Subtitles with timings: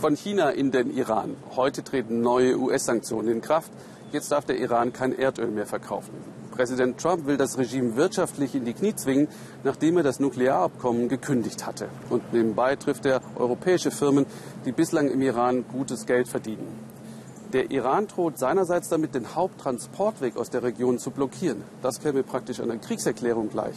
[0.00, 1.36] Von China in den Iran.
[1.56, 3.70] Heute treten neue US-Sanktionen in Kraft.
[4.12, 6.14] Jetzt darf der Iran kein Erdöl mehr verkaufen.
[6.52, 9.28] Präsident Trump will das Regime wirtschaftlich in die Knie zwingen,
[9.62, 11.90] nachdem er das Nuklearabkommen gekündigt hatte.
[12.08, 14.24] Und nebenbei trifft er europäische Firmen,
[14.64, 16.78] die bislang im Iran gutes Geld verdienen.
[17.52, 21.62] Der Iran droht seinerseits damit, den Haupttransportweg aus der Region zu blockieren.
[21.82, 23.76] Das käme praktisch einer Kriegserklärung gleich.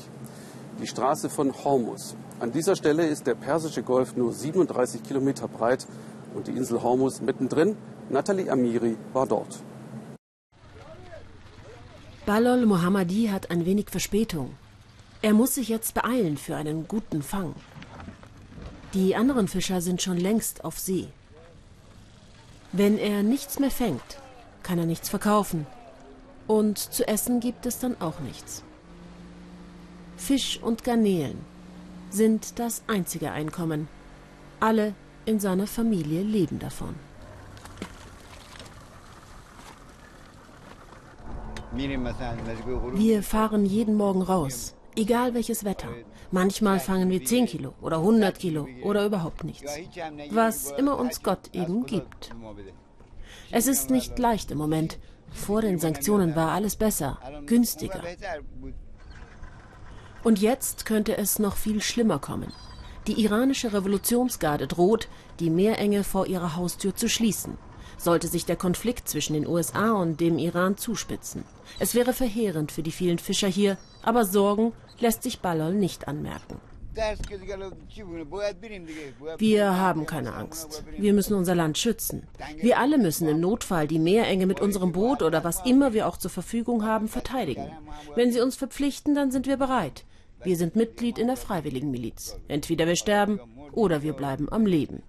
[0.81, 2.15] Die Straße von Hormuz.
[2.39, 5.85] An dieser Stelle ist der Persische Golf nur 37 Kilometer breit
[6.35, 7.75] und die Insel Hormuz mittendrin.
[8.09, 9.59] Nathalie Amiri war dort.
[12.25, 14.55] Balol Mohammadi hat ein wenig Verspätung.
[15.21, 17.53] Er muss sich jetzt beeilen für einen guten Fang.
[18.93, 21.07] Die anderen Fischer sind schon längst auf See.
[22.71, 24.19] Wenn er nichts mehr fängt,
[24.63, 25.65] kann er nichts verkaufen.
[26.47, 28.63] Und zu essen gibt es dann auch nichts.
[30.17, 31.37] Fisch und Garnelen
[32.09, 33.87] sind das einzige Einkommen.
[34.59, 34.93] Alle
[35.25, 36.95] in seiner Familie leben davon.
[41.75, 45.89] Wir fahren jeden Morgen raus, egal welches Wetter.
[46.29, 49.71] Manchmal fangen wir 10 Kilo oder 100 Kilo oder überhaupt nichts.
[50.29, 52.29] Was immer uns Gott eben gibt.
[53.51, 54.99] Es ist nicht leicht im Moment.
[55.31, 58.01] Vor den Sanktionen war alles besser, günstiger.
[60.23, 62.53] Und jetzt könnte es noch viel schlimmer kommen.
[63.07, 65.07] Die iranische Revolutionsgarde droht,
[65.39, 67.57] die Meerenge vor ihrer Haustür zu schließen
[68.03, 71.43] sollte sich der Konflikt zwischen den USA und dem Iran zuspitzen.
[71.79, 76.59] Es wäre verheerend für die vielen Fischer hier, aber Sorgen lässt sich Ballol nicht anmerken.
[79.37, 80.83] Wir haben keine Angst.
[80.95, 82.27] Wir müssen unser Land schützen.
[82.57, 86.17] Wir alle müssen im Notfall die Meerenge mit unserem Boot oder was immer wir auch
[86.17, 87.71] zur Verfügung haben verteidigen.
[88.13, 90.05] Wenn sie uns verpflichten, dann sind wir bereit.
[90.43, 92.37] Wir sind Mitglied in der Freiwilligen Miliz.
[92.47, 93.39] Entweder wir sterben
[93.71, 95.03] oder wir bleiben am Leben.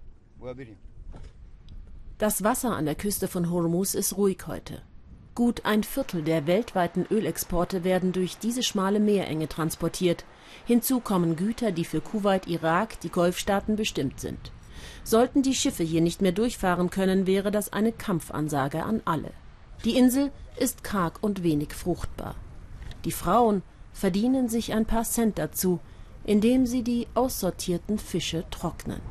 [2.17, 4.81] Das Wasser an der Küste von Hormuz ist ruhig heute.
[5.33, 10.23] Gut ein Viertel der weltweiten Ölexporte werden durch diese schmale Meerenge transportiert.
[10.65, 14.53] Hinzu kommen Güter, die für Kuwait, Irak, die Golfstaaten bestimmt sind.
[15.03, 19.31] Sollten die Schiffe hier nicht mehr durchfahren können, wäre das eine Kampfansage an alle.
[19.83, 22.35] Die Insel ist karg und wenig fruchtbar.
[23.03, 23.61] Die Frauen
[23.95, 25.79] verdienen sich ein paar Cent dazu,
[26.25, 29.01] indem sie die aussortierten Fische trocknen.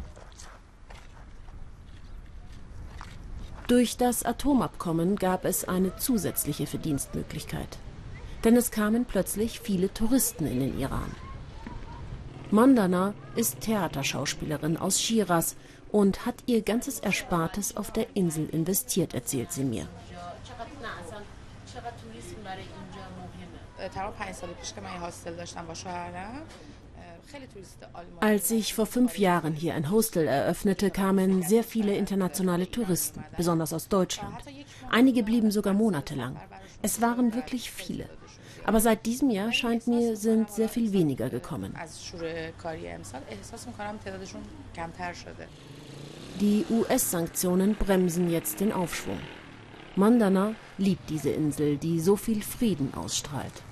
[3.67, 7.79] Durch das Atomabkommen gab es eine zusätzliche Verdienstmöglichkeit.
[8.45, 11.11] Denn es kamen plötzlich viele Touristen in den Iran.
[12.51, 15.57] Mandana ist Theaterschauspielerin aus Shiraz
[15.91, 19.89] und hat ihr ganzes Erspartes auf der Insel investiert, erzählt sie mir.
[28.21, 33.73] Als ich vor fünf Jahren hier ein Hostel eröffnete, kamen sehr viele internationale Touristen, besonders
[33.73, 34.37] aus Deutschland.
[34.91, 36.37] Einige blieben sogar monatelang.
[36.83, 38.09] Es waren wirklich viele.
[38.65, 41.75] Aber seit diesem Jahr scheint mir, sind sehr viel weniger gekommen.
[46.41, 49.21] Die US-Sanktionen bremsen jetzt den Aufschwung.
[49.97, 53.63] Mandana liebt diese Insel, die so viel Frieden ausstrahlt.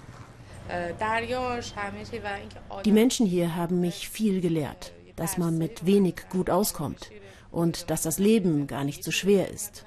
[2.84, 7.10] Die Menschen hier haben mich viel gelehrt, dass man mit wenig gut auskommt
[7.50, 9.84] und dass das Leben gar nicht so schwer ist.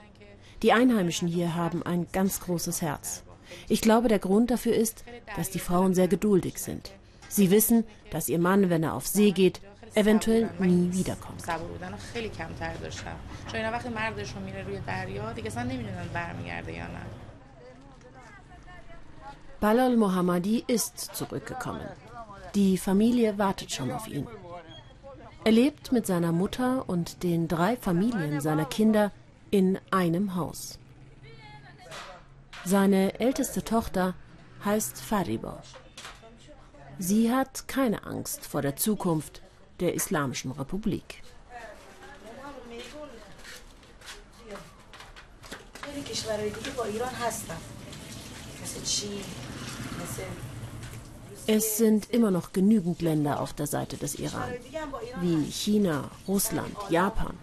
[0.62, 3.24] Die Einheimischen hier haben ein ganz großes Herz.
[3.70, 5.04] Ich glaube, der Grund dafür ist,
[5.36, 6.92] dass die Frauen sehr geduldig sind.
[7.30, 9.62] Sie wissen, dass ihr Mann, wenn er auf See geht,
[9.96, 11.42] eventuell nie wiederkommt.
[19.60, 21.88] Balal Mohammadi ist zurückgekommen.
[22.54, 24.28] Die Familie wartet schon auf ihn.
[25.44, 29.12] Er lebt mit seiner Mutter und den drei Familien seiner Kinder
[29.52, 30.80] in einem Haus.
[32.64, 34.16] Seine älteste Tochter
[34.64, 35.62] heißt Fariba.
[36.98, 39.42] Sie hat keine Angst vor der Zukunft
[39.80, 41.22] der Islamischen Republik.
[51.48, 54.50] Es sind immer noch genügend Länder auf der Seite des Iran,
[55.22, 57.38] wie China, Russland, Japan.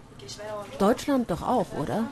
[0.79, 2.09] Deutschland doch auch, oder?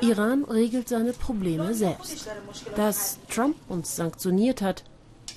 [0.00, 2.28] Iran regelt seine Probleme selbst.
[2.76, 4.84] Dass Trump uns sanktioniert hat,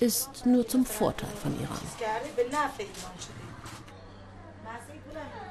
[0.02, 1.78] ist nur zum Vorteil von Iran.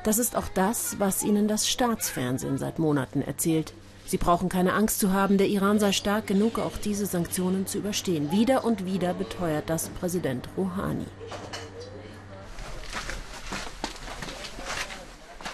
[0.03, 3.74] Das ist auch das, was ihnen das Staatsfernsehen seit Monaten erzählt.
[4.06, 7.77] Sie brauchen keine Angst zu haben, der Iran sei stark genug, auch diese Sanktionen zu
[7.77, 8.30] überstehen.
[8.31, 11.06] Wieder und wieder beteuert das Präsident Rouhani.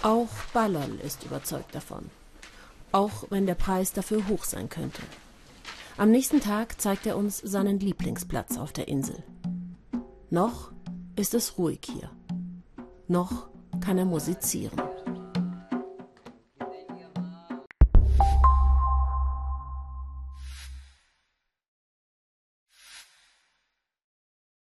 [0.02, 2.10] Auch Ballol ist überzeugt davon.
[2.90, 5.02] Auch wenn der Preis dafür hoch sein könnte.
[5.98, 9.24] Am nächsten Tag zeigt er uns seinen Lieblingsplatz auf der Insel.
[10.30, 10.70] Noch
[11.16, 12.08] ist es ruhig hier.
[13.08, 13.48] Noch
[13.80, 14.80] kann er musizieren.